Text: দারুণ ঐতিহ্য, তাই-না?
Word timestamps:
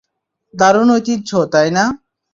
দারুণ 0.53 0.87
ঐতিহ্য, 0.95 1.29
তাই-না? 1.53 1.83